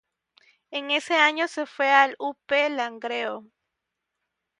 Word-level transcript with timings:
En 0.71 0.89
ese 0.89 1.13
año 1.13 1.47
se 1.47 1.67
fue 1.67 1.91
al 1.91 2.15
U. 2.17 2.33
P. 2.47 2.71
Langreo. 2.71 3.45